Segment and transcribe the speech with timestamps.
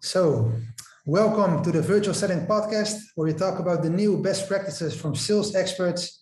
[0.00, 0.52] So,
[1.06, 5.16] welcome to the Virtual Selling Podcast, where we talk about the new best practices from
[5.16, 6.20] sales experts.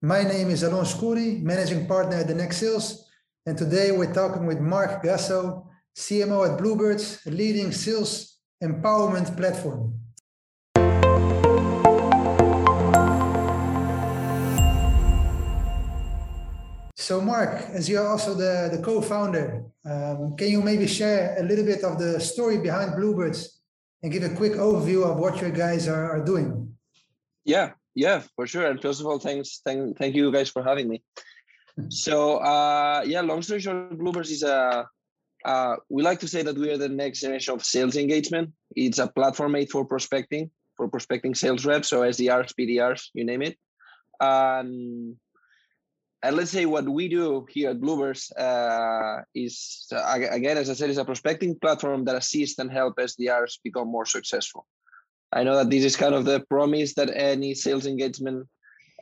[0.00, 3.06] My name is Alon Skouri, managing partner at the Next Sales,
[3.44, 9.97] and today we're talking with Marc Gasso, CMO at Bloobirds, a leading sales empowerment platform.
[17.08, 21.64] So, Marc, as you're also the, the co-founder, um, can you maybe share a little
[21.64, 23.46] bit of the story behind Bloobirds
[24.02, 26.76] and give a quick overview of what your guys are, are doing?
[27.46, 28.66] Yeah, yeah, for sure.
[28.66, 31.02] And first of all, thanks, thank, thank you guys for having me.
[31.88, 34.86] so, uh, yeah, long story short, Bloobirds is a
[35.46, 38.52] uh, we like to say that we are the next generation of sales engagement.
[38.76, 43.40] It's a platform made for prospecting, for prospecting sales reps, so SDRs, BDRs, you name
[43.40, 43.56] it.
[44.20, 45.16] Um,
[46.22, 50.74] and let's say what we do here at Bloobirds uh, is, uh, again, as I
[50.74, 54.66] said, is a prospecting platform that assists and help SDRs become more successful.
[55.32, 58.48] I know that this is kind of the promise that any sales engagement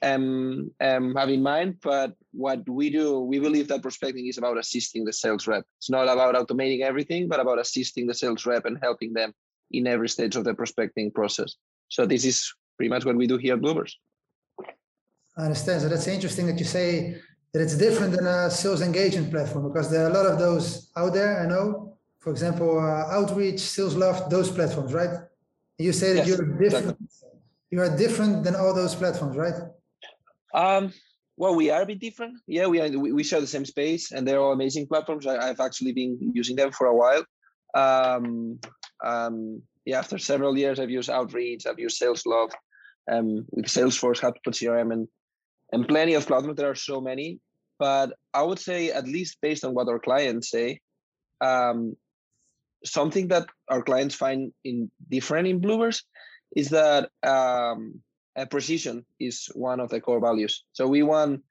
[0.03, 4.59] um, um, have in mind, but what we do, we believe that prospecting is about
[4.59, 5.65] assisting the sales rep.
[5.79, 9.33] It's not about automating everything, but about assisting the sales rep and helping them
[9.71, 11.55] in every stage of the prospecting process.
[11.89, 13.93] So this is pretty much what we do here at Bloobirds.
[15.37, 15.83] I understand.
[15.83, 17.21] So that's interesting that you say
[17.53, 20.91] that it's different than a sales engagement platform because there are a lot of those
[20.97, 21.41] out there.
[21.43, 25.11] I know, for example, uh, Outreach, SalesLoft, those platforms, right?
[25.79, 26.97] You say that yes, you're different.
[27.01, 27.41] Exactly.
[27.71, 29.55] You are different than all those platforms, right?
[30.55, 30.93] Um,
[31.37, 32.39] well, we are a bit different.
[32.47, 32.89] Yeah, we are.
[32.89, 35.27] We, we share the same space, and they're all amazing platforms.
[35.27, 37.25] I, have actually been using them for a while.
[37.75, 38.59] Um,
[39.05, 42.53] um, yeah, after several years, I've used Outreach, I've used SalesLoft,
[43.13, 45.09] um, with Salesforce, HubSpot CRM, and
[45.73, 46.57] and plenty of platforms.
[46.57, 47.41] There are so many,
[47.79, 50.81] but I would say at least based on what our clients say,
[51.41, 51.97] um,
[52.85, 56.03] something that our clients find in different in Bloobirds
[56.55, 58.01] is that um,
[58.51, 60.65] precision is one of the core values.
[60.73, 61.43] So we want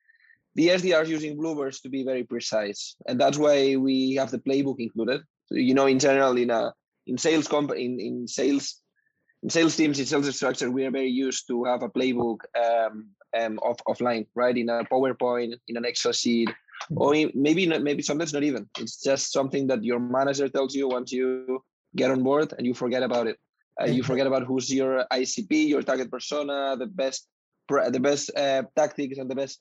[0.56, 4.80] the SDRs using Bloobirds to be very precise, and that's why we have the playbook
[4.80, 5.22] included.
[5.48, 6.74] So, you know, in general, in a
[7.08, 8.82] in sales company in, in sales
[9.44, 13.10] in sales teams in sales structure, we are very used to have a playbook um,
[13.40, 14.58] um, off, offline, right?
[14.58, 16.50] In a PowerPoint, in an Excel sheet,
[16.96, 18.70] or in, maybe not, maybe sometimes not even.
[18.80, 21.64] It's just something that your manager tells you once you
[21.96, 23.38] get on board, and you forget about it.
[23.82, 27.28] Uh, you forget about who's your ICP, your target persona, the best,
[27.68, 29.60] the best uh, tactics, and the best,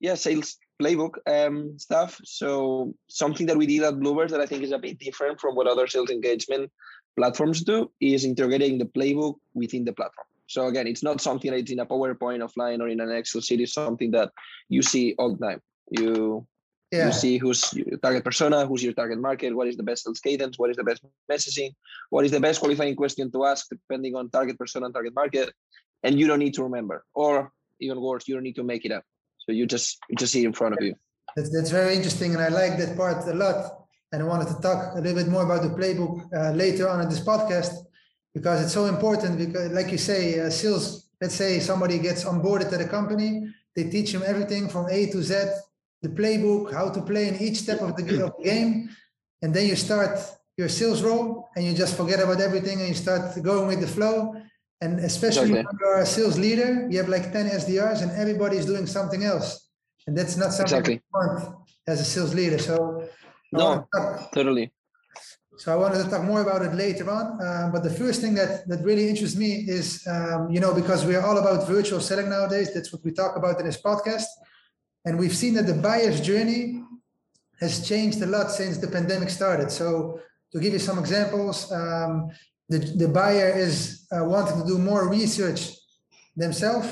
[0.00, 2.20] yeah, sales playbook um, stuff.
[2.24, 5.54] So something that we did at Bloobirds that I think is a bit different from
[5.54, 6.70] what other sales engagement
[7.16, 10.26] platforms do is integrating the playbook within the platform.
[10.46, 13.60] So again, it's not something that's in a PowerPoint offline or in an Excel sheet.
[13.60, 14.30] It's something that
[14.68, 15.60] you see all the time.
[15.90, 16.46] You
[16.92, 17.06] yeah.
[17.06, 20.20] you see who's your target persona, who's your target market, what is the best sales
[20.20, 21.72] cadence, what is the best messaging,
[22.10, 25.52] what is the best qualifying question to ask depending on target persona and target market,
[26.02, 27.50] and you don't need to remember, or
[27.80, 29.02] even worse, you don't need to make it up.
[29.38, 30.94] So you just you just see it in front of you.
[31.36, 33.80] That's that's very interesting, and I like that part a lot.
[34.12, 37.00] And I wanted to talk a little bit more about the playbook uh, later on
[37.00, 37.72] in this podcast
[38.34, 39.38] because it's so important.
[39.38, 41.08] Because, like you say, uh, sales.
[41.20, 45.22] Let's say somebody gets onboarded at a company, they teach him everything from A to
[45.22, 45.34] Z,
[46.02, 48.90] the playbook, how to play in each step of the, of the game,
[49.40, 50.18] and then you start
[50.56, 53.86] your sales role and you just forget about everything and you start going with the
[53.86, 54.34] flow.
[54.80, 55.64] And especially okay.
[55.64, 59.24] when you're a sales leader, you have like 10 SDRs and everybody is doing something
[59.24, 59.68] else.
[60.06, 60.94] And that's not something exactly.
[60.94, 61.56] you want
[61.86, 62.58] as a sales leader.
[62.58, 63.08] So
[63.52, 64.72] no, talk, totally.
[65.56, 67.38] So I wanted to talk more about it later on.
[67.40, 71.04] Um, but the first thing that that really interests me is, um, you know, because
[71.04, 72.74] we are all about virtual selling nowadays.
[72.74, 74.26] That's what we talk about in this podcast,
[75.04, 76.82] and we've seen that the buyer's journey
[77.60, 79.70] has changed a lot since the pandemic started.
[79.70, 80.20] So
[80.52, 82.30] to give you some examples, um,
[82.68, 85.70] the the buyer is uh, wanting to do more research
[86.36, 86.88] themselves.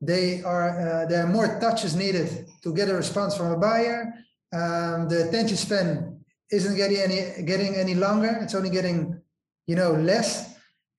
[0.00, 4.14] They are uh, there are more touches needed to get a response from a buyer
[4.52, 6.17] um, the attention span
[6.50, 8.38] isn't getting any getting any longer.
[8.40, 9.20] It's only getting,
[9.66, 10.56] you know, less.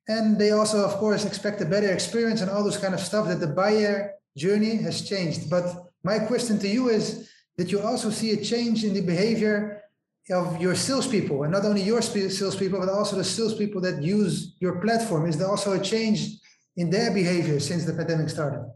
[0.07, 3.27] And they also, of course, expect a better experience and all those kind of stuff
[3.27, 5.49] that the buyer journey has changed.
[5.49, 5.65] But
[6.03, 9.83] my question to you is that you also see a change in the behavior
[10.31, 14.79] of your salespeople, and not only your salespeople, but also the salespeople that use your
[14.79, 15.27] platform.
[15.27, 16.37] Is there also a change
[16.77, 18.71] in their behavior since the pandemic started?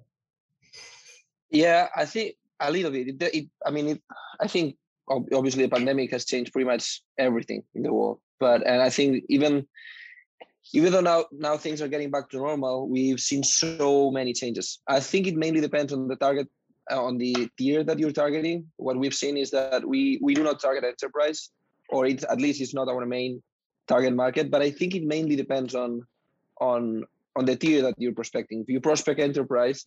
[1.49, 3.07] Yeah, I think a little bit.
[3.09, 4.01] It, it, I mean, it,
[4.39, 4.75] I think
[5.09, 8.19] obviously the pandemic has changed pretty much everything in the world.
[8.39, 9.67] But and I think even
[10.73, 14.79] even though now now things are getting back to normal, we've seen so many changes.
[14.87, 16.47] I think it mainly depends on the target
[16.91, 18.67] uh, on the tier that you're targeting.
[18.77, 21.49] What we've seen is that we we do not target enterprise,
[21.89, 23.41] or it at least it's not our main
[23.87, 26.01] target market, but I think it mainly depends on
[26.59, 27.03] on
[27.35, 28.61] on the tier that you're prospecting.
[28.61, 29.85] If you prospect enterprise,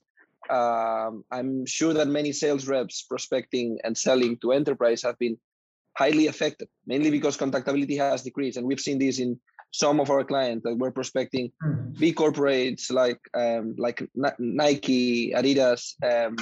[0.51, 5.39] um, I'm sure that many sales reps prospecting and selling to enterprise have been
[5.97, 9.39] highly affected, mainly because contactability has decreased, and we've seen this in
[9.73, 11.99] some of our clients that were prospecting mm.
[11.99, 14.03] big corporates like um, like
[14.39, 16.37] Nike, Adidas, um,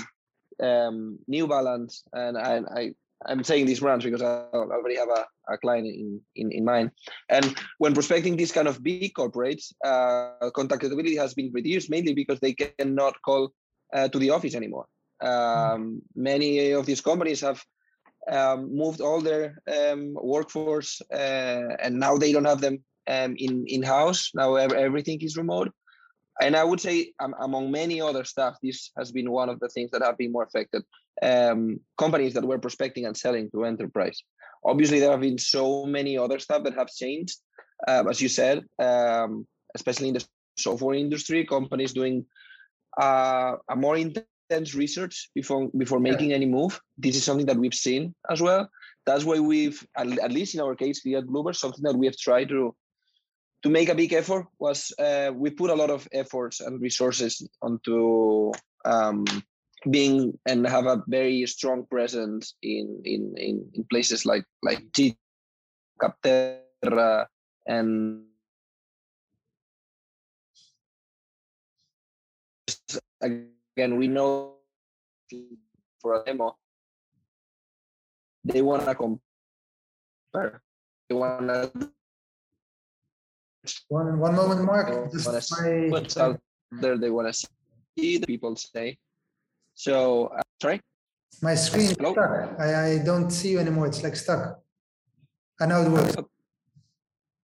[0.63, 2.95] um, New Balance, and I, I
[3.27, 6.91] I'm saying these brands because I already have a, a client in, in, in mind.
[7.29, 12.41] And when prospecting these kind of big corporates, uh, contactability has been reduced mainly because
[12.41, 13.53] they cannot call
[13.95, 14.87] uh, to the office anymore.
[15.21, 17.65] Um, many of these companies have
[18.31, 23.65] um, moved all their um, workforce uh, and now they don't have them um, in
[23.67, 24.31] in house.
[24.35, 25.73] Now everything is remote,
[26.41, 29.69] and I would say um, among many other stuff, this has been one of the
[29.69, 30.83] things that have been more affected.
[31.23, 34.23] Um, companies that were prospecting and selling to enterprise.
[34.65, 37.39] Obviously, there have been so many other stuff that have changed,
[37.87, 40.27] uh, as you said, um, especially in the
[40.59, 41.45] software industry.
[41.45, 42.27] Companies doing
[43.01, 46.81] uh, a more intense research before before making any move.
[46.99, 48.69] This is something that we've seen as well.
[49.07, 52.17] That's why we've, at least in our case here at Bloober, something that we have
[52.17, 52.75] tried to
[53.63, 57.49] to make a big effort was uh, we put a lot of efforts and resources
[57.63, 58.53] onto
[58.85, 59.25] um,
[59.91, 65.17] being and have a very strong presence in in in, in places like like G,
[66.01, 67.27] Capterra,
[67.67, 68.25] and
[73.25, 74.55] again we know
[76.01, 76.57] for a demo
[78.45, 80.63] they want to compare
[81.09, 81.91] they want to
[83.89, 85.11] one one moment, Marc.
[85.13, 85.89] Just my...
[85.89, 86.41] what's out
[86.71, 87.49] there they want to
[87.97, 88.99] see the people say.
[89.75, 90.81] So uh, sorry.
[91.43, 92.17] My screen is stuck.
[92.61, 93.87] I, I don't see you anymore.
[93.87, 94.61] It's like stuck.
[95.61, 96.15] I know it works.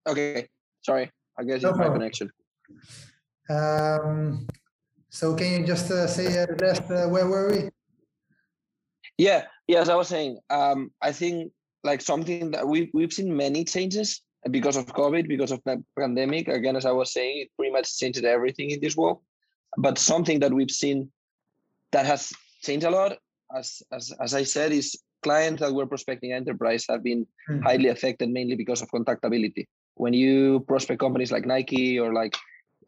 [0.07, 0.47] Okay.
[0.83, 1.11] Sorry.
[1.39, 1.89] I guess no it's problem.
[1.89, 2.31] my connection.
[3.49, 4.47] Um,
[5.11, 7.71] so can you just uh, say uh, the last, uh, where were we?
[9.19, 11.53] Yeah, yeah, as I was saying, um, I think
[11.85, 16.49] like something that we've, we've seen many changes because of COVID, because of the pandemic.
[16.49, 19.21] Again, as I was saying, it pretty much changed everything in this world.
[19.77, 21.11] But something that we've seen
[21.93, 23.19] that has changed a lot,
[23.55, 27.63] as as, as I said, is clients that were prospecting enterprise have been mm-hmm.
[27.63, 29.67] highly affected mainly because of contactability.
[29.95, 32.37] When you prospect companies like Nike or like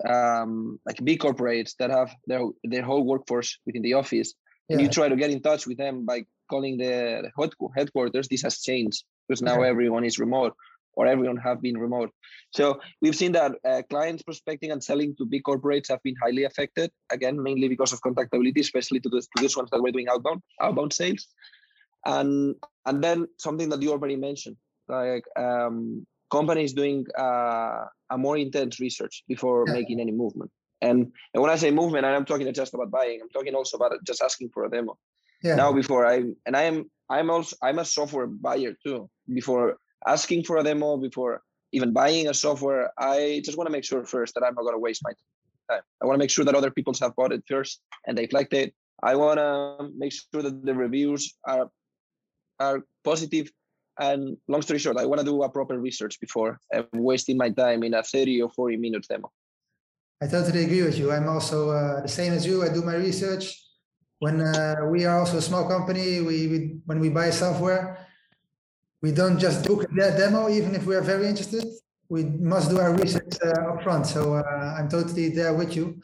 [0.08, 4.34] um, like big corporates that have their their whole workforce within the office,
[4.68, 4.76] yeah.
[4.76, 7.30] and you try to get in touch with them by calling the
[7.76, 10.54] headquarters, this has changed because now everyone is remote
[10.94, 12.10] or everyone have been remote.
[12.50, 16.44] So we've seen that uh, clients prospecting and selling to big corporates have been highly
[16.44, 16.90] affected.
[17.10, 20.42] Again, mainly because of contactability, especially to, the, to these ones that were doing outbound
[20.60, 21.26] outbound sales.
[22.04, 24.56] And and then something that you already mentioned,
[24.88, 26.06] like um,
[26.36, 27.84] companies doing uh,
[28.14, 29.74] a more intense research before yeah.
[29.74, 30.50] making any movement.
[30.80, 30.98] And,
[31.32, 33.20] and when I say movement, I'm talking not just about buying.
[33.22, 34.98] I'm talking also about just asking for a demo.
[35.44, 35.56] Yeah.
[35.56, 39.10] Now, before I and I am I'm also I'm a software buyer too.
[39.40, 39.76] Before
[40.14, 41.42] asking for a demo before
[41.72, 44.78] even buying a software, I just want to make sure first that I'm not going
[44.80, 45.12] to waste my
[45.70, 45.82] time.
[46.00, 48.54] I want to make sure that other people have bought it first and they've liked
[48.62, 48.74] it.
[49.02, 51.66] I want to make sure that the reviews are
[52.60, 52.78] are
[53.10, 53.50] positive.
[53.98, 57.50] And long story short, I want to do a proper research before I'm wasting my
[57.50, 59.30] time in a 30 or 40 minute demo.
[60.22, 61.10] I totally agree with you.
[61.10, 62.62] I'm also uh, the same as you.
[62.62, 63.60] I do my research.
[64.20, 68.06] When uh, we are also a small company, we, we when we buy software,
[69.02, 71.64] we don't just book that demo, even if we are very interested.
[72.08, 74.06] We must do our research uh, upfront.
[74.06, 76.00] So uh, I'm totally there with you.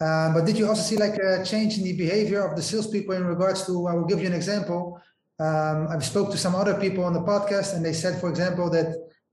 [0.00, 3.16] Um, but did you also see like a change in the behavior of the salespeople
[3.16, 3.88] in regards to?
[3.88, 5.00] I will give you an example.
[5.40, 8.68] Um, I've spoke to some other people on the podcast, and they said, for example,
[8.70, 8.88] that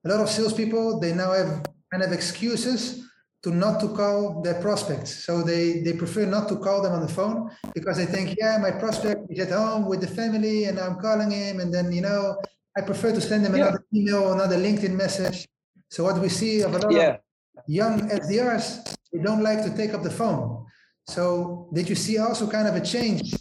[0.06, 3.04] a lot of salespeople they now have kind of excuses
[3.42, 5.26] to not to call their prospects.
[5.26, 8.58] So they they prefer not to call them on the phone because they think, yeah,
[8.58, 12.02] my prospect is at home with the family, and I'm calling him, and then you
[12.02, 12.38] know
[12.78, 14.00] I prefer to send them another yeah.
[14.00, 15.48] email, another LinkedIn message.
[15.90, 17.14] So what we see of a lot yeah.
[17.14, 17.20] of
[17.68, 20.66] young SDRs, they don't like to take up the phone.
[21.08, 23.35] So did you see also kind of a change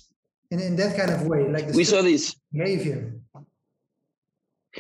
[0.55, 1.49] in, in that kind of way?
[1.49, 3.21] Like we saw this behavior.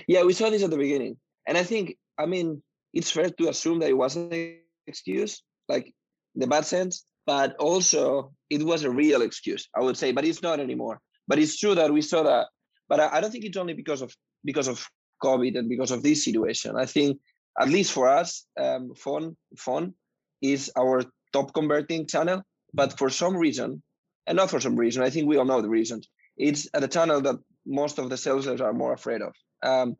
[0.08, 1.16] Yeah, we saw this at the beginning.
[1.46, 2.62] And I think, I mean,
[2.92, 5.92] it's fair to assume that it wasn't an excuse, like
[6.34, 10.42] the bad sense, but also it was a real excuse, I would say, but it's
[10.42, 11.00] not anymore.
[11.26, 12.46] But it's true that we saw that.
[12.88, 14.14] But I, I don't think it's only because of
[14.44, 14.86] because of
[15.22, 16.76] COVID and because of this situation.
[16.76, 17.18] I think,
[17.58, 19.94] at least for us, um, phone phone
[20.42, 21.02] is our
[21.32, 22.42] top converting channel.
[22.74, 23.82] But for some reason,
[24.26, 26.08] and not for some reason, I think we all know the reasons.
[26.36, 29.34] It's at a channel that most of the sellers are more afraid of.
[29.62, 29.96] Um,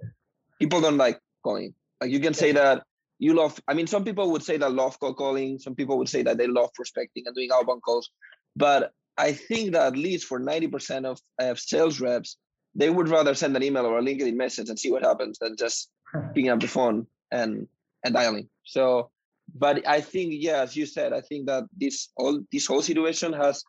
[0.58, 1.74] people don't like calling.
[2.00, 2.82] Like you can say that
[3.18, 3.60] you love.
[3.68, 5.58] I mean, some people would say that love cold calling.
[5.58, 8.10] Some people would say that they love prospecting and doing outbound calls.
[8.56, 12.36] But I think that at least for ninety percent of, of sales reps,
[12.74, 15.56] they would rather send an email or a LinkedIn message and see what happens than
[15.56, 15.90] just
[16.34, 17.68] picking up the phone and
[18.04, 18.48] and dialing.
[18.64, 19.10] So,
[19.54, 23.32] but I think yeah, as you said, I think that this all this whole situation
[23.32, 23.62] has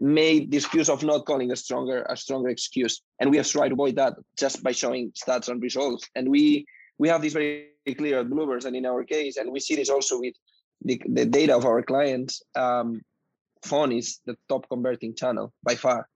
[0.00, 3.68] made the excuse of not calling a stronger a stronger excuse, and we have tried
[3.68, 6.08] to avoid that just by showing stats and results.
[6.14, 6.66] And we
[6.98, 9.90] we have this very clear at Bloobirds, and in our case, and we see this
[9.90, 10.34] also with
[10.82, 12.42] the, the data of our clients.
[12.54, 13.02] Um,
[13.64, 16.08] phone is the top converting channel by far.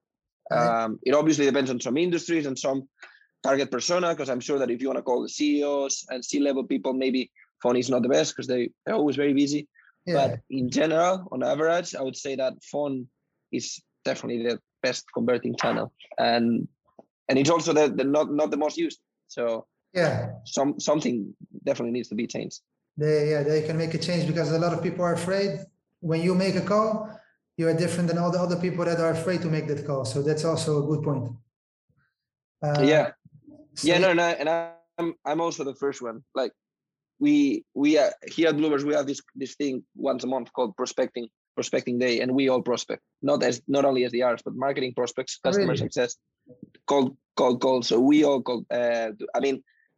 [0.50, 2.88] Um, it obviously depends on some industries and some
[3.42, 6.64] target persona, because I'm sure that if you want to call the CEOs and C-level
[6.64, 7.30] people, maybe
[7.62, 9.68] phone is not the best because they, they're always very busy.
[10.06, 10.14] Yeah.
[10.14, 13.06] But in general, on average, I would say that phone
[13.52, 15.92] is definitely the best converting channel.
[16.18, 16.68] And
[17.28, 19.00] and it's also the, the not not the most used.
[19.28, 22.60] So yeah, some something definitely needs to be changed.
[22.96, 25.60] They yeah, they can make a change because a lot of people are afraid
[26.00, 27.08] when you make a call,
[27.56, 30.04] you are different than all the other people that are afraid to make that call.
[30.04, 31.28] So that's also a good point.
[32.62, 33.12] Uh, yeah,
[33.74, 34.48] so yeah, no, no, and
[34.98, 36.22] I'm I'm also the first one.
[36.34, 36.52] Like
[37.18, 40.76] we we uh, here at Bloobirds we have this this thing once a month called
[40.76, 41.28] prospecting
[41.60, 45.74] prospecting day, and we all prospect not as not only SDRs but marketing prospects, customer
[45.74, 45.84] really?
[45.86, 46.10] success,
[46.86, 47.08] cold
[47.40, 47.82] cold call.
[47.90, 48.60] So we all call.
[48.80, 49.56] Uh, I mean,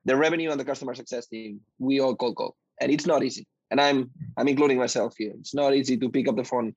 [0.09, 3.45] the revenue and the customer success team, we all cold call, and it's not easy.
[3.71, 3.99] And I'm
[4.39, 5.35] I'm including myself here.
[5.43, 6.69] It's not easy to pick up the phone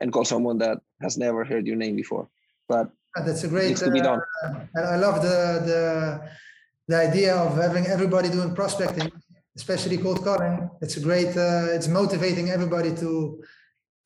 [0.00, 2.28] and call someone that has never heard your name before.
[2.72, 2.86] But
[3.16, 3.76] ah, that's a great.
[3.78, 4.20] to be done.
[4.44, 5.38] Uh, I love the
[5.70, 5.82] the
[6.90, 9.08] the idea of having everybody doing prospecting,
[9.60, 10.54] especially cold calling.
[10.84, 11.32] It's a great.
[11.46, 13.10] Uh, it's motivating everybody to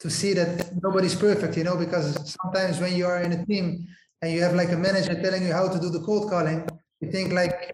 [0.00, 3.86] to see that nobody's perfect, you know, because sometimes when you are in a team
[4.22, 6.68] and you have like a manager telling you how to do the cold calling,
[7.00, 7.72] you think like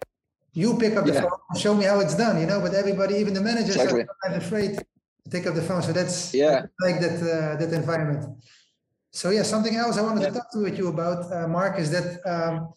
[0.53, 1.21] you pick up the yeah.
[1.21, 2.59] phone and show me how it's done, you know.
[2.61, 4.05] But everybody, even the managers, exactly.
[4.25, 5.81] are afraid to take up the phone.
[5.83, 8.25] So that's yeah, like that uh, that environment.
[9.11, 10.29] So yeah, something else I wanted yeah.
[10.29, 12.73] to talk to with you about, uh, Marc, is that um,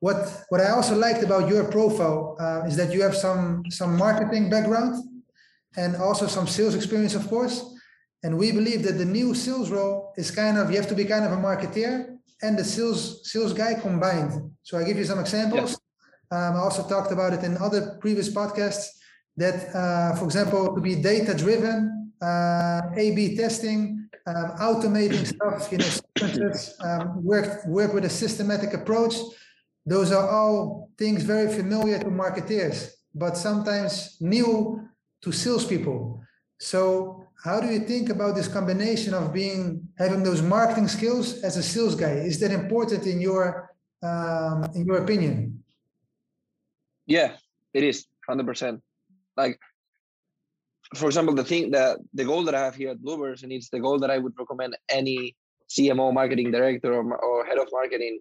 [0.00, 3.96] what what I also liked about your profile uh, is that you have some some
[3.96, 4.94] marketing background
[5.76, 7.73] and also some sales experience, of course.
[8.24, 11.04] And we believe that the new sales role is kind of you have to be
[11.04, 14.50] kind of a marketeer and the sales sales guy combined.
[14.62, 15.78] So I give you some examples.
[16.30, 18.86] Um, I also talked about it in other previous podcasts
[19.36, 25.78] that, uh, for example, to be data driven, uh, A/B testing, um, automating stuff, you
[25.78, 25.92] know,
[26.80, 29.16] um, work work with a systematic approach.
[29.84, 34.80] Those are all things very familiar to marketeers, but sometimes new
[35.20, 36.22] to salespeople.
[36.58, 41.56] So, how do you think about this combination of being having those marketing skills as
[41.56, 42.12] a sales guy?
[42.12, 43.70] Is that important in your
[44.02, 45.62] um, in your opinion?
[47.06, 47.36] Yeah,
[47.72, 48.80] it is hundred percent
[49.36, 49.58] like
[50.94, 53.68] for example the thing that the goal that i have here at bloobirds and it's
[53.68, 55.36] the goal that i would recommend any
[55.68, 58.20] cmo marketing director or, or head of marketing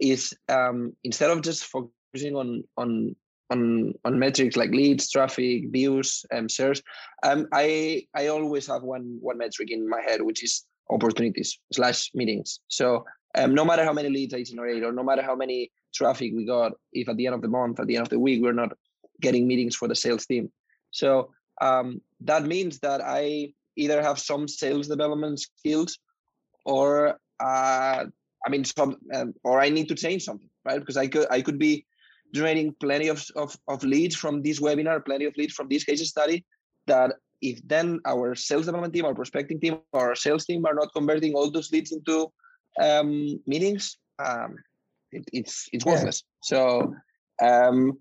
[0.00, 3.14] is um, instead of just focusing on on
[3.50, 6.82] on on metrics like leads traffic views and shares
[7.22, 12.10] um, i i always have one one metric in my head which is opportunities slash
[12.14, 13.04] meetings so
[13.36, 16.44] um, no matter how many leads i generate or no matter how many traffic we
[16.44, 18.52] got if at the end of the month at the end of the week we're
[18.52, 18.72] not
[19.20, 20.50] getting meetings for the sales team.
[20.90, 25.98] So um, that means that I either have some sales development skills
[26.64, 28.04] or uh,
[28.44, 30.80] I mean some um, or I need to change something, right?
[30.80, 31.86] Because I could I could be
[32.32, 36.06] generating plenty of, of, of leads from this webinar, plenty of leads from this case
[36.08, 36.44] study
[36.86, 40.92] that if then our sales development team, our prospecting team, our sales team are not
[40.94, 42.32] converting all those leads into
[42.80, 44.56] um, meetings, um,
[45.12, 46.22] it, it's it's worthless.
[46.24, 46.56] Yeah.
[46.56, 46.94] So
[47.42, 47.98] um,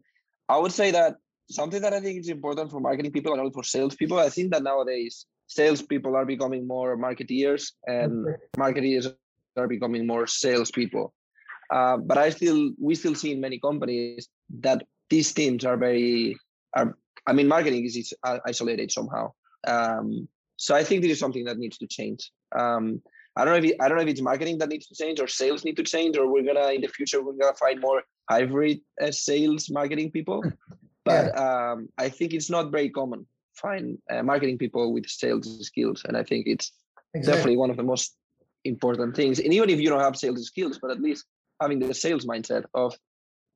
[0.49, 1.15] I would say that
[1.49, 4.19] something that I think is important for marketing people and also for sales people.
[4.19, 8.25] I think that nowadays sales people are becoming more marketeers and
[8.57, 9.13] marketeers
[9.57, 11.13] are becoming more salespeople.
[11.71, 14.27] Uh, but I still, we still see in many companies
[14.59, 16.37] that these teams are very,
[16.75, 16.95] are.
[17.27, 18.13] I mean, marketing is
[18.45, 19.33] isolated somehow.
[19.67, 22.31] Um, so I think this is something that needs to change.
[22.57, 23.01] Um,
[23.35, 25.19] I don't know if it, I don't know if it's marketing that needs to change
[25.19, 28.03] or sales need to change or we're gonna in the future we're gonna find more
[28.29, 30.43] hybrid uh, sales marketing people.
[31.03, 36.03] But um, I think it's not very common find uh, marketing people with sales skills,
[36.07, 36.71] and I think it's
[37.13, 37.31] exactly.
[37.31, 38.15] definitely one of the most
[38.63, 39.39] important things.
[39.39, 41.25] And even if you don't have sales skills, but at least
[41.59, 42.97] having the sales mindset of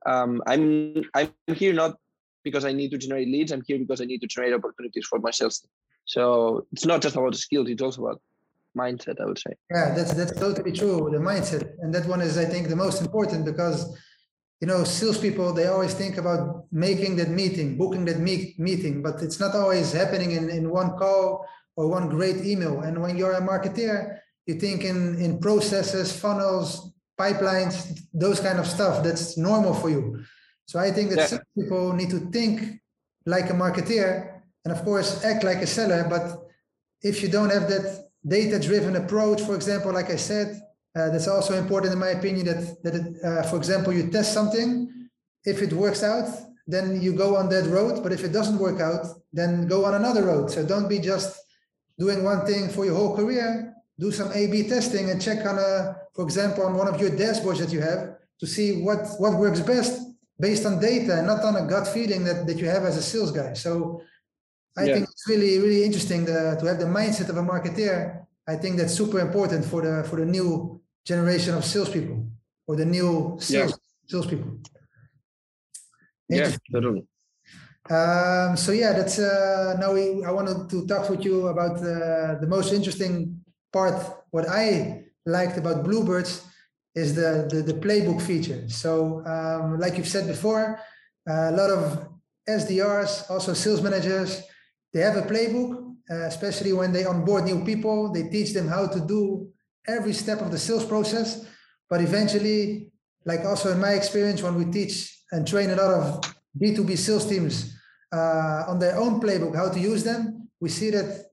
[0.05, 1.97] um, I'm I'm here not
[2.43, 3.51] because I need to generate leads.
[3.51, 5.65] I'm here because I need to generate opportunities for my sales.
[6.05, 8.21] So it's not just about skills; it's also about
[8.77, 9.19] mindset.
[9.19, 9.53] I would say.
[9.69, 11.09] Yeah, that's that's totally true.
[11.11, 13.97] The mindset, and that one is, I think, the most important because
[14.61, 19.21] you know, salespeople, they always think about making that meeting, booking that meet, meeting, but
[19.21, 21.45] it's not always happening in, in one call
[21.77, 22.81] or one great email.
[22.81, 27.73] And when you're a marketeer, you think in, in processes, funnels, pipelines,
[28.13, 29.03] those kind of stuff.
[29.03, 30.23] That's normal for you.
[30.65, 31.39] So I think that yeah.
[31.57, 32.79] people need to think
[33.25, 36.05] like a marketeer and of course act like a seller.
[36.09, 36.23] But
[37.01, 37.85] if you don't have that
[38.25, 40.61] data-driven approach, for example, like I said,
[40.95, 44.33] uh, that's also important in my opinion that, that it, uh, for example, you test
[44.33, 44.69] something,
[45.43, 46.27] if it works out,
[46.67, 48.03] then you go on that road.
[48.03, 50.51] But if it doesn't work out, then go on another road.
[50.51, 51.39] So don't be just
[51.97, 53.73] doing one thing for your whole career.
[53.99, 55.73] Do some A/B testing and check on a,
[56.15, 58.01] for example, on one of your dashboards that you have
[58.39, 59.93] to see what what works best
[60.39, 63.01] based on data and not on a gut feeling that, that you have as a
[63.01, 63.51] sales guy.
[63.53, 64.01] So
[64.77, 64.93] I yeah.
[64.93, 68.25] think it's really really interesting the, to have the mindset of a marketeer.
[68.47, 72.25] I think that's super important for the for the new generation of salespeople
[72.67, 74.11] or the new sales yeah.
[74.11, 74.51] salespeople.
[76.29, 77.03] Yeah, totally.
[77.89, 82.39] Um, so yeah, that's uh, now we, I wanted to talk with you about uh,
[82.39, 83.95] the most interesting part.
[84.31, 86.45] What I liked about Bloobirds
[86.95, 88.67] is the the, the playbook feature.
[88.69, 90.79] So um, like you've said before,
[91.27, 92.09] a lot of
[92.47, 94.41] SDRs, also sales managers,
[94.93, 98.11] they have a playbook, uh, especially when they onboard new people.
[98.11, 99.49] They teach them how to do
[99.87, 101.45] every step of the sales process.
[101.89, 102.91] But eventually,
[103.25, 106.21] like also in my experience, when we teach and train a lot of
[106.59, 107.75] B2B sales teams
[108.11, 111.28] uh, on their own playbook, how to use them, we see that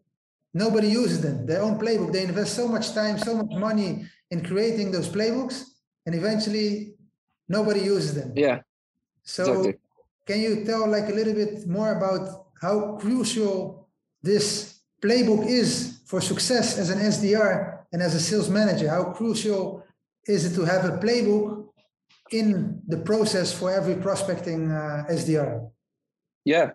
[0.56, 1.44] nobody uses them.
[1.46, 5.56] Their own playbook, they invest so much time, so much money in creating those playbooks,
[6.06, 6.94] and eventually
[7.48, 8.32] nobody uses them.
[8.34, 8.60] Yeah.
[9.22, 9.74] So exactly.
[10.28, 12.22] can you tell like a little bit more about
[12.62, 13.88] how crucial
[14.22, 14.46] this
[15.04, 19.84] playbook is for success as an SDR and as a sales manager, how crucial
[20.26, 21.66] is it to have a playbook
[22.32, 25.70] in the process for every prospecting uh, SDR?
[26.44, 26.70] Yeah,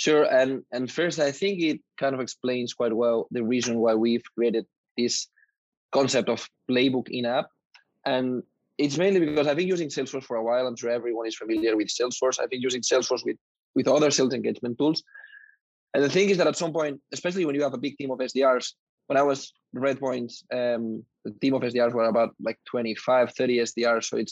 [0.00, 0.24] sure.
[0.24, 4.24] And and first, I think it kind of explains quite well the reason why we've
[4.34, 4.64] created
[4.96, 5.28] this
[5.92, 7.48] concept of playbook in app.
[8.06, 8.42] And
[8.78, 10.66] it's mainly because I've been using Salesforce for a while.
[10.66, 12.40] I'm sure everyone is familiar with Salesforce.
[12.40, 13.36] I've been using Salesforce with
[13.74, 15.02] with other sales engagement tools.
[15.92, 18.10] And the thing is that at some point, especially when you have a big team
[18.10, 18.72] of SDRs,
[19.08, 24.04] when I was Redpoint, um, the team of SDRs were about like 25, 30 SDRs.
[24.04, 24.30] So it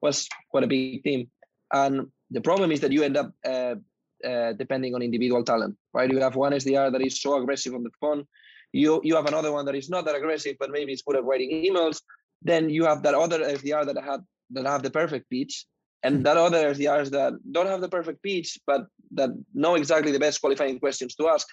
[0.00, 1.30] was quite a big team.
[1.72, 3.76] And the problem is that you end up uh,
[4.24, 6.10] uh, depending on individual talent, right?
[6.10, 8.24] You have one SDR that is so aggressive on the phone.
[8.72, 11.24] You you have another one that is not that aggressive, but maybe it's good at
[11.24, 12.00] writing emails.
[12.42, 15.66] Then you have that other SDR that have that have the perfect pitch,
[16.02, 16.22] and hmm.
[16.22, 20.40] that other SDRs that don't have the perfect pitch, but that know exactly the best
[20.40, 21.46] qualifying questions to ask.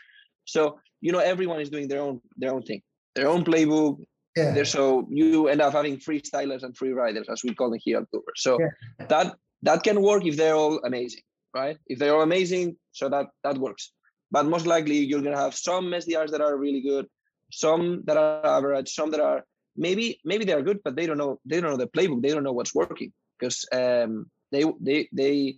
[0.45, 2.81] So you know everyone is doing their own their own thing,
[3.15, 4.03] their own playbook.
[4.35, 4.63] Yeah.
[4.63, 8.07] So you end up having freestylers and free riders, as we call them here at
[8.11, 8.33] Uber.
[8.35, 9.05] So yeah.
[9.07, 11.21] that that can work if they're all amazing,
[11.55, 11.77] right?
[11.87, 13.91] If they're amazing, so that that works.
[14.31, 17.07] But most likely you're gonna have some SDRs that are really good,
[17.51, 21.17] some that are average, some that are maybe maybe they are good, but they don't
[21.17, 22.21] know they don't know the playbook.
[22.21, 25.55] They don't know what's working because um, they they they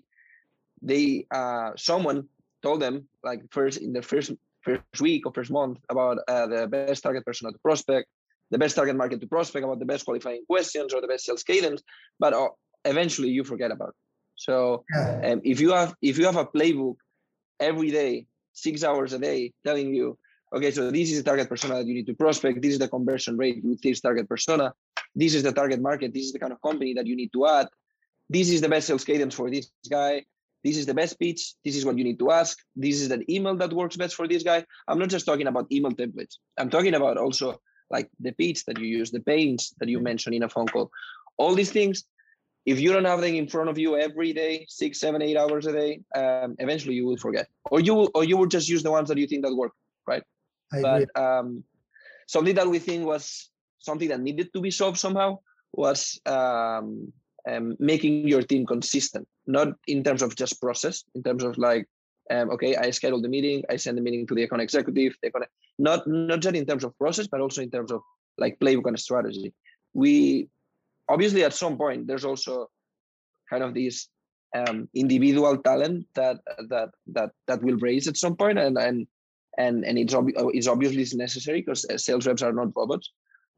[0.81, 2.27] they uh, someone
[2.61, 4.31] told them like first in the first
[4.61, 8.07] first week or first month about uh, the best target persona to prospect,
[8.51, 11.43] the best target market to prospect, about the best qualifying questions or the best sales
[11.43, 11.81] cadence,
[12.19, 12.49] but uh,
[12.85, 14.06] eventually you forget about it.
[14.37, 16.95] So um, if you have if you have a playbook
[17.59, 20.17] every day, six hours a day, telling you,
[20.55, 22.87] okay, so this is the target persona that you need to prospect, this is the
[22.87, 24.73] conversion rate with this target persona,
[25.15, 27.47] this is the target market, this is the kind of company that you need to
[27.47, 27.67] add,
[28.29, 30.23] this is the best sales cadence for this guy,
[30.63, 31.53] this is the best pitch.
[31.63, 32.57] This is what you need to ask.
[32.75, 34.65] This is the email that works best for this guy.
[34.87, 36.35] I'm not just talking about email templates.
[36.57, 40.35] I'm talking about also like the pitch that you use the pains that you mentioned
[40.35, 40.91] in a phone call.
[41.37, 42.03] All these things
[42.67, 45.65] if you don't have them in front of you every day six seven eight hours
[45.65, 47.47] a day um, eventually you will forget.
[47.71, 49.73] Or you will or you will just use the ones that you think that work
[50.07, 50.23] right?
[50.73, 51.63] I but um,
[52.27, 53.49] something that we think was
[53.79, 55.39] something that needed to be solved somehow
[55.73, 57.11] was um,
[57.49, 61.87] um, making your team consistent, not in terms of just process, in terms of like,
[62.31, 65.29] um, okay, I schedule the meeting, I send the meeting to the account executive, the
[65.29, 65.45] account,
[65.77, 68.01] not not just in terms of process, but also in terms of
[68.37, 69.53] like playbook and strategy.
[69.93, 70.49] We
[71.09, 72.69] obviously at some point there's also
[73.49, 74.09] kind of this
[74.55, 76.37] um, individual talent that
[76.69, 79.07] that that that will raise at some point, and and
[79.57, 83.11] and and it's, ob- it's obviously necessary because sales reps are not robots,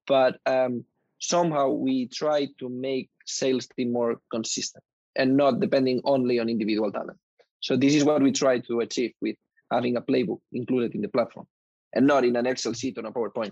[0.08, 0.84] but um,
[1.20, 4.84] somehow we try to make sales team more consistent
[5.16, 7.18] and not depending only on individual talent.
[7.60, 9.36] So this is what we try to achieve with
[9.72, 11.46] having a playbook included in the platform
[11.94, 13.52] and not in an Excel sheet on a PowerPoint.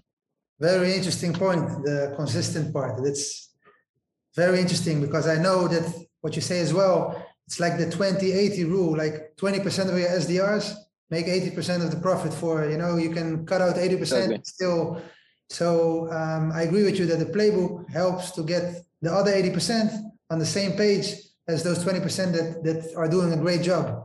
[0.59, 3.05] Very interesting point, the consistent part.
[3.05, 3.46] It's
[4.37, 5.85] very interesting because I know that
[6.21, 6.99] what you say as well.
[7.47, 10.75] It's like the 20-80 rule, like 20% of your SDRs
[11.09, 14.41] make 80% of the profit for, you know, you can cut out 80% Exactly.
[14.43, 15.01] still.
[15.49, 20.11] So um, I agree with you that the playbook helps to get the other 80%
[20.29, 21.07] on the same page
[21.47, 24.03] as those 20% that, that are doing a great job.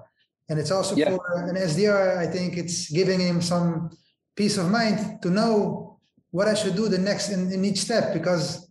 [0.49, 1.11] And it's also Yeah.
[1.17, 3.91] for an SDR, I think it's giving him some
[4.37, 5.99] peace of mind to know
[6.31, 8.13] what I should do the next in, in each step.
[8.15, 8.62] Because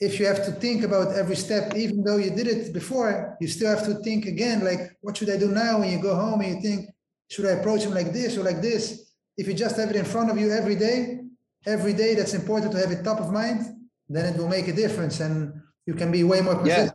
[0.00, 3.46] if you have to think about every step, even though you did it before, you
[3.46, 5.80] still have to think again, like, what should I do now?
[5.80, 6.88] When you go home and you think,
[7.28, 9.12] should I approach him like this or like this?
[9.36, 11.20] If you just have it in front of you every day,
[11.66, 13.60] every day, that's important to have it top of mind,
[14.08, 15.52] then it will make a difference and
[15.86, 16.90] you can be way more Yeah.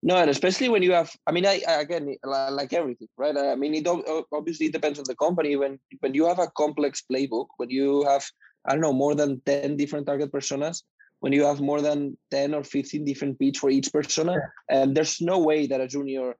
[0.00, 3.36] No, and especially when you have, I mean, I, I again, like everything, right?
[3.36, 5.56] I mean, it ob- ob- obviously depends on the company.
[5.56, 8.24] When when you have a complex playbook, when you have,
[8.64, 10.82] I don't know, more than ten different target personas,
[11.20, 14.36] when you have more than ten or fifteen different pitch for each persona,
[14.70, 16.34] and there's no way that a junior,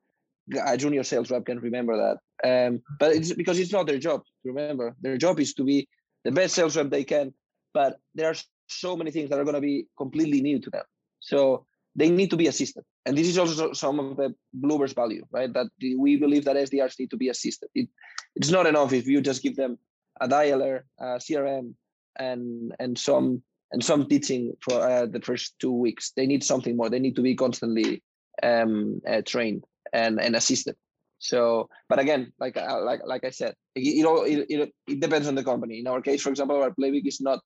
[0.64, 2.18] a junior sales rep can remember that.
[2.44, 4.22] Um, but it's because it's not their job.
[4.42, 5.88] To remember, their job is to be
[6.24, 7.34] the best sales rep they can.
[7.74, 8.36] But there are
[8.66, 10.84] so many things that are going to be completely new to them.
[11.20, 12.84] So they need to be assisted.
[13.06, 15.52] And this is also some of the Bloobirds' value, right?
[15.52, 17.68] That we believe that SDRs need to be assisted.
[17.74, 17.88] It,
[18.36, 19.78] it's not enough if you just give them
[20.20, 21.74] a dialer, a CRM,
[22.18, 26.12] and and some and some teaching for uh, the first two weeks.
[26.16, 26.88] They need something more.
[26.90, 28.02] They need to be constantly
[28.42, 30.76] um, uh, trained and and assisted.
[31.18, 35.00] So, but again, like uh, like like I said, it, it all it, it, it
[35.00, 35.80] depends on the company.
[35.80, 37.40] In our case, for example, our playbook is not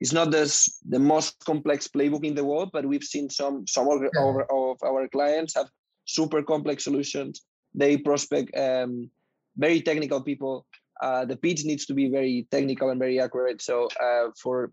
[0.00, 3.88] it's not this, the most complex playbook in the world, but we've seen some some
[3.88, 5.68] of, our, of our clients have
[6.04, 7.42] super complex solutions.
[7.74, 9.10] They prospect um,
[9.56, 10.66] very technical people.
[11.00, 13.62] Uh, the pitch needs to be very technical and very accurate.
[13.62, 14.72] So uh, for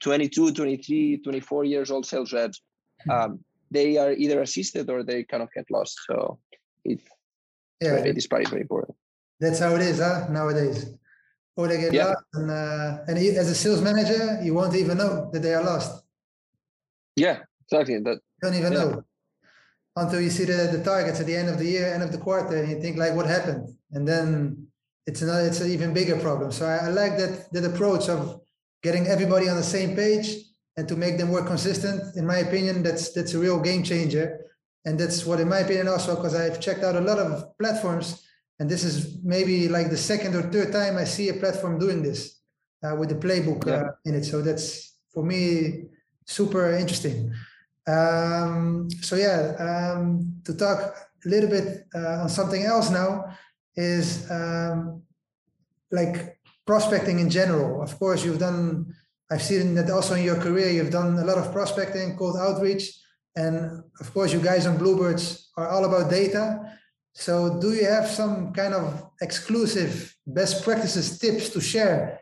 [0.00, 2.62] 22, 23, 24 years old sales reps,
[3.06, 3.12] Mhm.
[3.12, 5.98] um, they are either assisted or they kind of get lost.
[6.06, 6.38] So
[6.84, 7.00] it,
[7.80, 8.96] Yeah, it is probably very important.
[9.40, 10.26] that's how it is, huh?
[10.30, 10.86] Nowadays.
[11.56, 12.08] Or they get Yeah.
[12.08, 15.64] lost, and uh, and as a sales manager, you won't even know that they are
[15.64, 16.04] lost.
[17.16, 17.98] Yeah, exactly.
[17.98, 18.78] That You don't even Yeah.
[18.84, 19.04] know
[19.96, 22.18] until you see the, the targets at the end of the year, end of the
[22.18, 23.76] quarter, and you think like, what happened?
[23.92, 24.68] And then
[25.06, 26.52] it's another, it's an even bigger problem.
[26.52, 28.40] So I, I like that that approach of
[28.82, 30.36] getting everybody on the same page
[30.76, 32.16] and to make them work consistent.
[32.16, 34.46] In my opinion, that's that's a real game changer.
[34.86, 38.26] And that's what, in my opinion, also because I've checked out a lot of platforms,
[38.58, 42.02] and this is maybe like the second or third time I see a platform doing
[42.02, 42.40] this
[42.82, 43.74] uh, with the playbook Yeah.
[43.74, 44.24] uh, in it.
[44.24, 45.84] So that's for me
[46.24, 47.32] super interesting.
[47.86, 50.80] Um, so yeah, um, to talk
[51.26, 53.36] a little bit uh, on something else now
[53.76, 55.02] is um,
[55.90, 57.82] like prospecting in general.
[57.82, 58.94] Of course, you've done.
[59.30, 60.70] I've seen that also in your career.
[60.70, 62.92] You've done a lot of prospecting, cold outreach,
[63.36, 66.76] and of course, you guys on Bloobirds are all about data.
[67.14, 72.20] So, do you have some kind of exclusive best practices tips to share?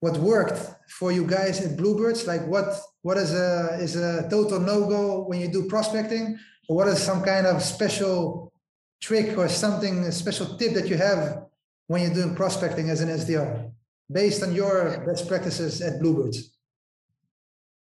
[0.00, 2.26] What worked for you guys at Bloobirds?
[2.26, 6.76] Like what what is a is a total no go when you do prospecting, or
[6.76, 8.52] what is some kind of special
[9.00, 11.46] trick or something a special tip that you have
[11.86, 13.70] when you're doing prospecting as an SDR,
[14.10, 16.38] based on your best practices at Bloobirds?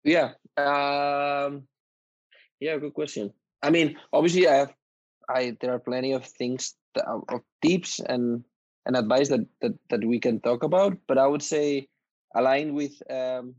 [0.03, 0.33] Yeah.
[0.57, 1.63] Um,
[2.59, 3.33] yeah, good question.
[3.61, 4.73] I mean, obviously, I have,
[5.27, 8.43] I there are plenty of things that, of tips and
[8.85, 10.97] and advice that, that that we can talk about.
[11.07, 11.87] But I would say,
[12.35, 13.55] aligned with um,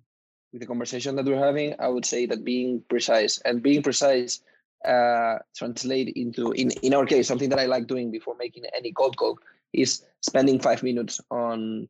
[0.52, 4.40] with the conversation that we're having, I would say that being precise and being precise
[4.86, 8.92] uh, translate into in in our case something that I like doing before making any
[8.92, 9.38] cold call
[9.76, 11.88] is spending five minutes on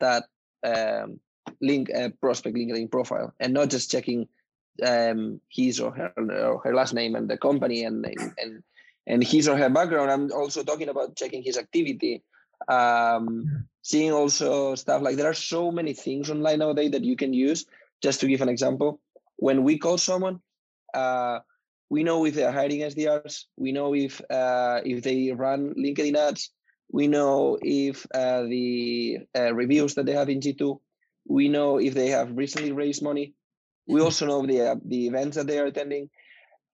[0.00, 0.24] that
[0.64, 1.20] um,
[1.60, 4.28] link uh, prospect LinkedIn profile and not just checking
[4.82, 8.06] um, his or her or her last name and the company and
[8.38, 8.62] and
[9.06, 10.10] and his or her background.
[10.10, 12.22] I'm also talking about checking his activity,
[12.68, 17.32] um, seeing also stuff like there are so many things online nowadays that you can
[17.32, 17.66] use.
[18.02, 19.00] Just to give an example,
[19.36, 20.40] when we call someone,
[20.94, 21.38] uh,
[21.88, 23.44] we know if they're hiring SDRs.
[23.56, 26.50] We know if uh, if they run LinkedIn ads.
[26.92, 30.78] We know if uh, the uh, reviews that they have in G2.
[31.26, 33.34] We know if they have recently raised money.
[33.88, 36.10] We also know the uh, the events that they are attending,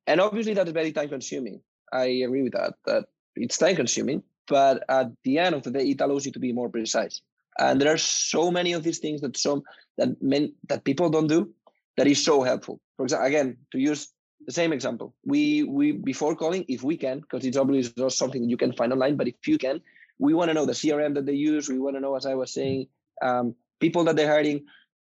[0.07, 1.62] and obviously that's very time consuming.
[1.92, 2.74] I agree with that.
[2.85, 3.04] That
[3.37, 6.52] it's time consuming, but at the end of the day, it allows you to be
[6.52, 7.22] more precise.
[7.59, 9.62] And there are so many of these things that some
[9.96, 11.52] that men that people don't do
[11.96, 12.81] that is so helpful.
[12.96, 14.09] For example, again, to use
[14.46, 18.48] the same example, we we before calling, if we can, because it's obviously not something
[18.48, 19.81] you can find online, but if you can,
[20.18, 21.68] we want to know the CRM that they use.
[21.68, 22.87] We want to know, as I was saying,
[23.22, 24.64] um, people that they're hiring.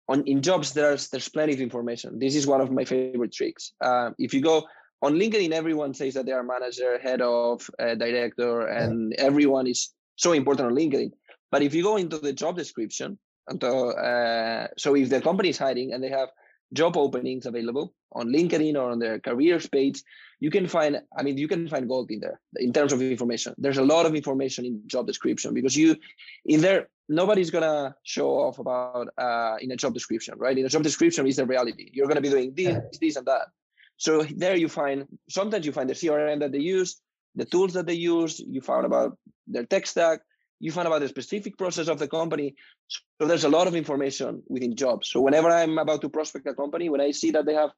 [0.09, 2.19] On in jobs, there's there's plenty of information.
[2.19, 3.73] This is one of my favorite tricks.
[3.79, 4.67] Uh, if you go
[5.01, 9.93] on LinkedIn, everyone says that they are manager, head of, uh, director, and everyone is
[10.15, 11.11] so important on LinkedIn.
[11.51, 15.57] But if you go into the job description, and uh, so if the company is
[15.57, 16.29] hiring and they have
[16.73, 20.03] job openings available on LinkedIn or on their careers page,
[20.39, 23.53] you can find, I mean, you can find gold in there in terms of information.
[23.57, 25.95] There's a lot of information in job description because you,
[26.45, 30.57] in there, nobody's gonna show off about uh, in a job description, right?
[30.57, 31.89] In a job description is the reality.
[31.93, 33.47] You're gonna be doing this, this, and that.
[33.97, 37.01] So there you find sometimes you find the CRM that they use,
[37.35, 38.39] the tools that they use.
[38.39, 40.21] You found about their tech stack.
[40.61, 42.55] You find about the specific process of the company.
[42.87, 45.09] So there's a lot of information within jobs.
[45.09, 47.71] So whenever I'm about to prospect a company, when I see that they have,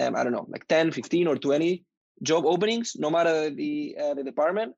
[0.00, 1.84] um, I don't know, like 10, 15, or 20
[2.22, 4.74] job openings, no matter the uh, the department,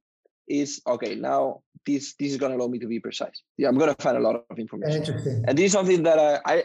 [0.48, 1.14] is okay.
[1.14, 3.42] Now this this is going to allow me to be precise.
[3.56, 5.02] Yeah, I'm going to find a lot of information.
[5.02, 5.44] Interesting.
[5.46, 6.64] And this is something that I, I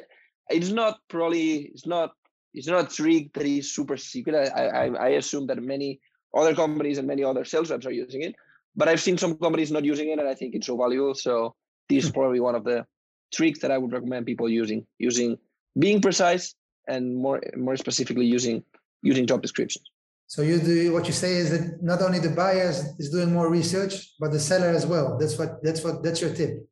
[0.50, 2.12] it's not probably it's not
[2.54, 4.52] it's not a trick that is super secret.
[4.56, 6.00] I, I, I assume that many
[6.36, 8.36] other companies and many other sales reps are using it,
[8.76, 11.16] but I've seen some companies not using it, and I think it's so valuable.
[11.16, 11.56] So
[11.90, 12.16] this is hmm.
[12.16, 12.86] probably one of the
[13.34, 15.38] tricks that I would recommend people using, using
[15.78, 16.56] being precise
[16.88, 18.64] and more more specifically using
[19.02, 19.86] using job descriptions.
[20.28, 23.50] So you do what you say is that not only the buyer is doing more
[23.50, 25.18] research, but the seller as well.
[25.20, 26.68] That's what that's what that's your tip.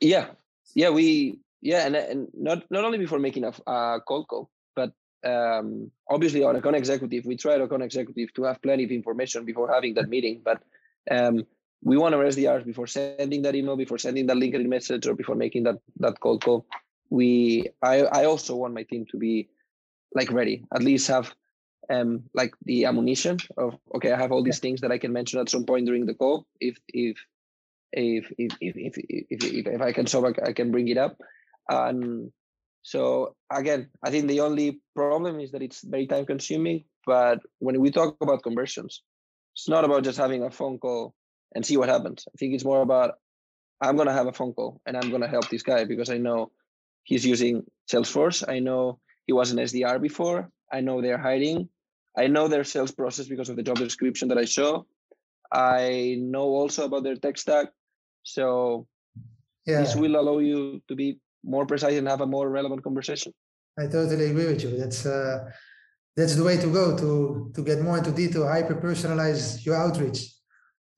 [0.00, 0.26] Yeah,
[0.74, 4.50] yeah, we yeah, and, and not not only before making a, a cold call,
[5.24, 9.44] um, obviously on account executive, we try our account executive to have plenty of information
[9.44, 10.42] before having that meeting.
[10.44, 10.62] But
[11.10, 11.46] um,
[11.82, 15.34] we want our SDRs before sending that email, before sending that LinkedIn message, or before
[15.34, 16.66] making that that cold call.
[17.10, 19.48] We I I also want my team to be
[20.14, 21.34] like ready, at least have
[21.90, 25.40] um like the ammunition of okay, I have all these things that I can mention
[25.40, 27.16] at some point during the call if if
[27.92, 31.16] if if if if, if, if, if I can so I can bring it up
[31.68, 32.32] and
[32.82, 36.84] so again, I think the only problem is that it's very time consuming.
[37.06, 39.02] But when we talk about conversions,
[39.54, 41.14] it's not about just having a phone call
[41.54, 42.24] and see what happens.
[42.28, 43.14] I think it's more about
[43.80, 46.50] I'm gonna have a phone call and I'm gonna help this guy because I know
[47.04, 48.44] he's using Salesforce.
[48.48, 50.50] I know he was an SDR before.
[50.72, 51.68] I know they're hiring.
[52.16, 54.82] I know their sales process because of the job description that I saw.
[55.52, 57.68] I know also about their tech stack.
[58.22, 58.86] So
[59.66, 59.80] yeah.
[59.80, 63.32] this will allow you to be more precise and have a more relevant conversation.
[63.78, 64.76] I totally agree with you.
[64.76, 65.50] That's uh,
[66.16, 70.20] that's the way to go to to get more into detail, hyper personalize your outreach.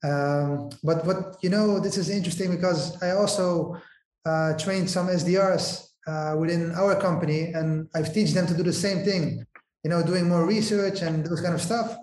[0.03, 3.77] Um, but what you know, this is interesting because I also
[4.25, 8.73] uh, trained some SDRs uh, within our company, and I've teach them to do the
[8.73, 9.45] same thing.
[9.83, 11.97] You know, doing more research and those kind of stuff.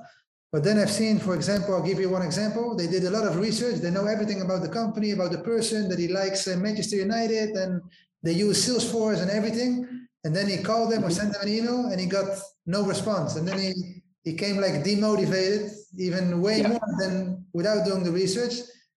[0.50, 2.74] But then I've seen, for example, I'll give you one example.
[2.74, 3.76] They did a lot of research.
[3.76, 7.50] They know everything about the company, about the person that he likes uh, Manchester United,
[7.50, 7.82] and
[8.22, 10.06] they use Salesforce and everything.
[10.24, 12.26] And then he called them or sent them an email and he got
[12.66, 13.36] no response.
[13.36, 16.68] And then he, he came like demotivated, even way yeah.
[16.68, 18.54] more than without doing the research.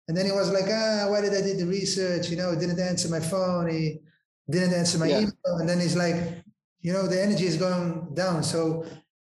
[0.08, 2.30] And then he was like, ah, why did I do the research?
[2.30, 3.70] You know, didn't answer my phone.
[3.70, 4.00] He
[4.48, 5.18] didn't answer my yeah.
[5.20, 5.58] email.
[5.58, 6.16] And then he's like,
[6.80, 8.42] you know, the energy is going down.
[8.42, 8.84] So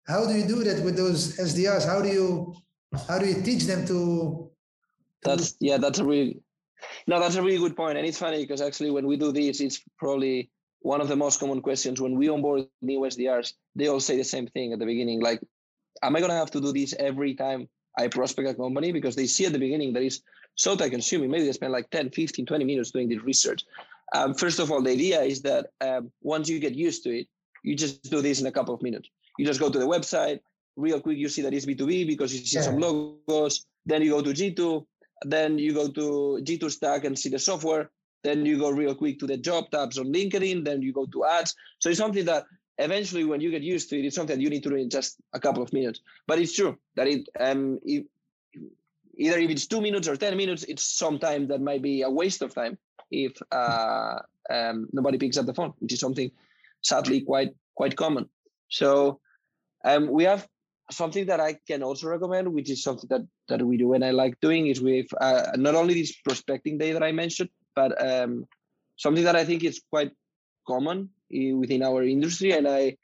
[0.07, 1.85] how do you do that with those SDRs?
[1.85, 2.55] How do you
[3.07, 4.49] how do you teach them to, to
[5.23, 6.41] that's yeah, that's a really
[7.07, 7.97] no, that's a really good point.
[7.97, 10.49] And it's funny because actually when we do this, it's probably
[10.81, 13.53] one of the most common questions when we onboard new SDRs.
[13.75, 15.41] They all say the same thing at the beginning, like,
[16.01, 18.91] am I gonna have to do this every time I prospect a company?
[18.91, 20.21] Because they see at the beginning that is
[20.55, 21.31] so time consuming.
[21.31, 23.63] Maybe they spend like 10, 15, 20 minutes doing this research.
[24.13, 27.27] Um, first of all, the idea is that um, once you get used to it,
[27.63, 29.09] you just do this in a couple of minutes.
[29.37, 30.39] You just go to the website,
[30.75, 32.63] real quick, you see that it's B2B because you see yeah.
[32.63, 33.65] some logos.
[33.85, 34.85] Then you go to G2,
[35.23, 37.91] then you go to G2 Stack and see the software.
[38.23, 40.65] Then you go real quick to the job tabs on LinkedIn.
[40.65, 41.55] Then you go to ads.
[41.79, 42.45] So it's something that
[42.77, 45.17] eventually, when you get used to it, it's something you need to do in just
[45.33, 46.01] a couple of minutes.
[46.27, 48.05] But it's true that it, um, it,
[49.17, 52.09] either if it's two minutes or 10 minutes, it's some time that might be a
[52.09, 52.77] waste of time
[53.11, 56.31] if uh, um, nobody picks up the phone, which is something
[56.81, 58.29] sadly quite quite common.
[58.69, 59.19] So
[59.83, 60.47] um, we have
[60.91, 64.11] something that I can also recommend, which is something that that we do and I
[64.11, 68.45] like doing, is with uh, not only this prospecting day that I mentioned, but um,
[68.97, 70.11] something that I think is quite
[70.67, 72.97] common within our industry, and I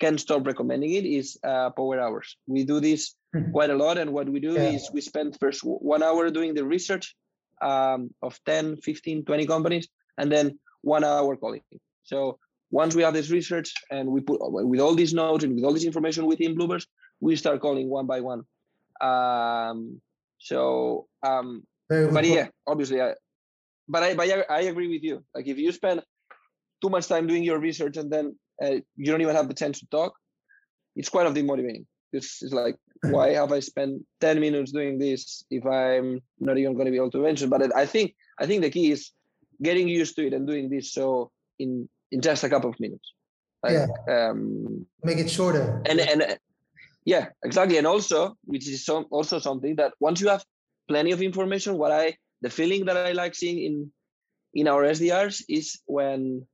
[0.00, 2.36] can stop recommending it is uh, power hours.
[2.46, 3.50] We do this mm-hmm.
[3.52, 4.70] quite a lot, and what we do yeah.
[4.70, 7.14] is we spend first one hour doing the research
[7.60, 11.62] um, of 10, 15, 20 companies, and then one hour calling.
[12.04, 12.38] So
[12.70, 15.72] once we have this research and we put with all these notes and with all
[15.72, 16.86] this information within Bloobirds,
[17.20, 18.42] we start calling one by one.
[19.00, 20.00] Um,
[20.38, 23.14] so, um, but yeah, obviously, I,
[23.88, 25.24] but I, but I, I agree with you.
[25.34, 26.02] Like if you spend
[26.82, 29.80] too much time doing your research and then uh, you don't even have the chance
[29.80, 30.12] to talk,
[30.96, 31.86] it's quite of demotivating.
[32.12, 36.74] It's, it's like, why have I spent 10 minutes doing this if I'm not even
[36.74, 37.48] going to be able to mention?
[37.48, 39.12] But I think I think the key is
[39.62, 43.12] getting used to it and doing this so in in just a couple of minutes.
[43.62, 44.28] Like, yeah.
[44.30, 45.82] Um, Make it shorter.
[45.86, 46.38] And and
[47.04, 47.78] yeah, exactly.
[47.78, 50.44] And also, which is some, also something that once you have
[50.88, 53.92] plenty of information, what I the feeling that I like seeing in
[54.54, 56.46] in our SDRs is when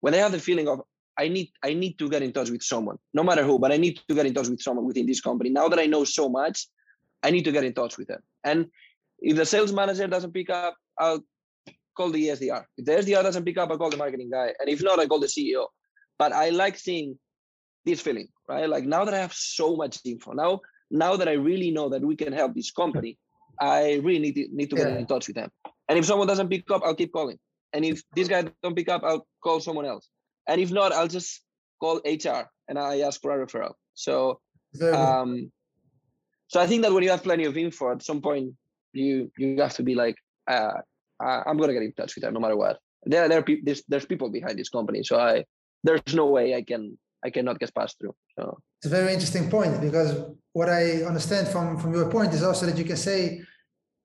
[0.00, 0.80] when they have the feeling of
[1.18, 3.76] I need I need to get in touch with someone, no matter who, but I
[3.76, 5.50] need to get in touch with someone within this company.
[5.50, 6.66] Now that I know so much,
[7.22, 8.20] I need to get in touch with them.
[8.44, 8.66] And
[9.18, 11.22] if the sales manager doesn't pick up, I'll
[11.96, 12.64] call the SDR.
[12.78, 14.54] If the SDR doesn't pick up, I call the marketing guy.
[14.58, 15.66] And if not, I call the CEO.
[16.18, 17.18] But I like seeing
[17.84, 18.68] this feeling, right?
[18.68, 22.02] Like now that I have so much info, now now that I really know that
[22.02, 23.18] we can help this company,
[23.60, 24.88] I really need to, need to yeah.
[24.88, 25.50] get in touch with them.
[25.88, 27.38] And if someone doesn't pick up, I'll keep calling.
[27.72, 30.08] And if this guy don't pick up, I'll call someone else.
[30.48, 31.42] And if not, I'll just
[31.80, 33.74] call HR and I ask for a referral.
[33.94, 34.40] So,
[34.92, 35.50] um,
[36.48, 38.54] so I think that when you have plenty of info, at some point
[38.92, 40.16] you you have to be like,
[40.48, 40.72] uh,
[41.20, 42.78] I'm gonna get in touch with them no matter what.
[43.04, 45.44] There there there's there's people behind this company, so I
[45.84, 48.14] there's no way I can I cannot get passed through.
[48.36, 50.10] So it's a very interesting point because
[50.52, 53.42] what I understand from from your point is also that you can say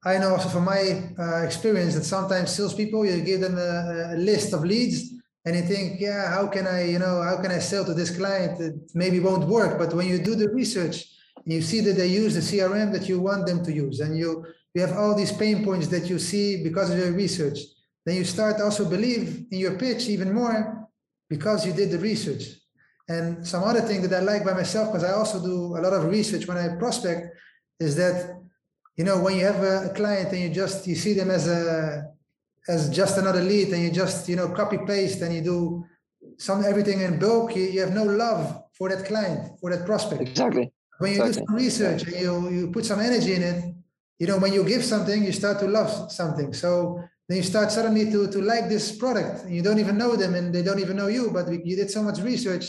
[0.06, 4.18] I know also from my uh, experience that sometimes salespeople, you give them a, a,
[4.18, 5.12] list of leads
[5.46, 8.16] and you think, yeah, how can I, you know, how can I sell to this
[8.16, 8.62] client?
[8.62, 9.80] It maybe won't work.
[9.80, 11.06] But when you do the research,
[11.44, 14.46] you see that they use the CRM that you want them to use, and you
[14.74, 17.60] you have all these pain points that you see because of your research.
[18.06, 20.88] Then you start also believe in your pitch even more
[21.30, 22.44] because you did the research.
[23.08, 25.94] And some other thing that I like by myself, because I also do a lot
[25.94, 27.38] of research when I prospect,
[27.80, 28.42] is that
[28.96, 32.06] you know when you have a, client and you just you see them as a
[32.68, 35.86] as just another lead and you just you know copy paste and you do
[36.38, 40.22] some everything in bulk you, you have no love for that client for that prospect.
[40.22, 40.72] Exactly.
[40.98, 41.42] When you exactly.
[41.42, 43.76] do some research and you you put some energy in it
[44.18, 46.54] you know when you give something you start to love something.
[46.54, 49.44] So then you start suddenly to to like this product.
[49.44, 51.92] And you don't even know them and they don't even know you but you did
[51.92, 52.66] so much research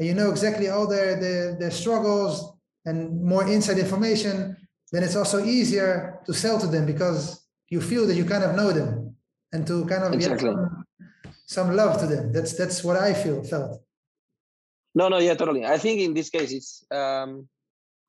[0.00, 2.52] and you know exactly all their their, their struggles
[2.86, 4.56] and more inside information
[4.92, 8.56] then it's also easier to sell to them because you feel that you kind of
[8.56, 9.14] know them
[9.52, 10.48] and to kind of exactly.
[10.48, 10.84] get some,
[11.46, 12.32] some love to them.
[12.32, 13.80] That's that's what I feel felt.
[14.94, 15.64] No, no, yeah, totally.
[15.64, 17.48] I think in this case, it's um,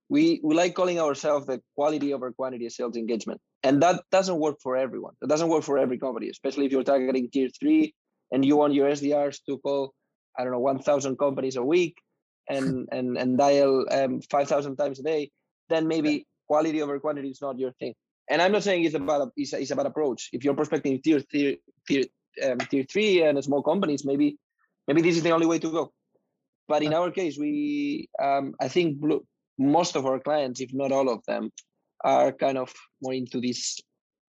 [0.09, 4.57] we we like calling ourselves the quality over quantity sales engagement, and that doesn't work
[4.61, 5.13] for everyone.
[5.21, 7.93] That doesn't work for every company, especially if you're targeting tier three
[8.31, 9.93] and you want your SDRs to call,
[10.37, 11.97] I don't know, one thousand companies a week
[12.49, 15.31] and and and dial um, five thousand times a day.
[15.69, 17.93] Then maybe quality over quantity is not your thing.
[18.29, 20.29] And I'm not saying it's about it's, it's about approach.
[20.33, 21.55] If you're prospecting tier tier
[21.87, 22.05] tier,
[22.43, 24.37] um, tier three and small companies, maybe
[24.87, 25.93] maybe this is the only way to go.
[26.67, 28.97] But in our case, we um, I think
[29.57, 31.51] most of our clients, if not all of them,
[32.03, 33.79] are kind of more into this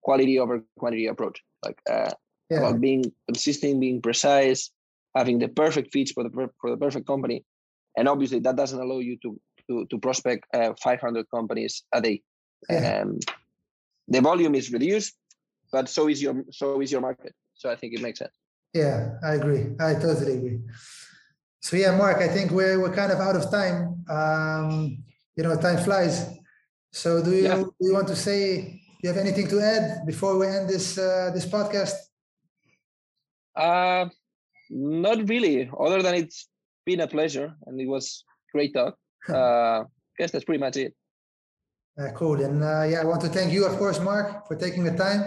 [0.03, 2.11] quality over quantity approach, like uh,
[2.51, 2.59] yeah.
[2.59, 4.71] about being consistent, being precise,
[5.15, 7.45] having the perfect fits for the for the perfect company,
[7.97, 12.23] and obviously that doesn't allow you to to, to prospect uh, 500 companies a day.
[12.69, 13.03] Yeah.
[13.03, 13.19] Um,
[14.09, 15.15] the volume is reduced,
[15.73, 17.35] but so is your so is your market.
[17.55, 18.35] So I think it makes sense.
[18.75, 19.67] Yeah, I agree.
[19.81, 20.61] I totally agree.
[21.61, 24.05] So yeah, Marc, I think we're we're kind of out of time.
[24.11, 25.05] Um,
[25.37, 26.29] you know, time flies.
[26.93, 27.63] So do you yeah.
[27.63, 28.81] do you want to say?
[29.01, 31.95] Do you have anything to add before we end this uh, this podcast?
[33.57, 34.09] Uh,
[34.75, 35.71] not really.
[35.79, 36.49] Other than it's
[36.85, 38.97] been a pleasure and it was great talk
[39.29, 39.85] uh, I
[40.19, 40.95] guess that's pretty much it.
[41.99, 42.43] Uh, cool.
[42.43, 45.23] And uh, yeah, I want to thank you, of course, Marc, for taking the time.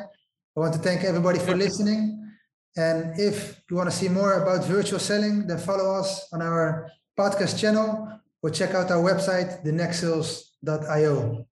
[0.56, 2.32] I want to thank everybody for listening.
[2.76, 6.90] And if you want to see more about virtual selling, then follow us on our
[7.18, 8.08] podcast channel
[8.44, 11.48] or check out our website, thenextsales.io.